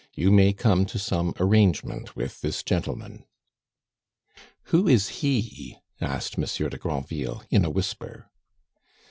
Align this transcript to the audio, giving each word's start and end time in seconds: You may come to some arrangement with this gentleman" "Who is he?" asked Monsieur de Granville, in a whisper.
You 0.15 0.31
may 0.31 0.51
come 0.51 0.87
to 0.87 0.97
some 0.97 1.31
arrangement 1.39 2.15
with 2.15 2.41
this 2.41 2.63
gentleman" 2.63 3.23
"Who 4.73 4.87
is 4.87 5.09
he?" 5.21 5.77
asked 6.01 6.39
Monsieur 6.39 6.69
de 6.69 6.77
Granville, 6.79 7.43
in 7.51 7.63
a 7.63 7.69
whisper. 7.69 8.27